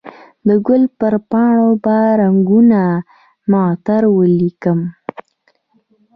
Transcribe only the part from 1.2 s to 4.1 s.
پاڼو به رنګونه معطر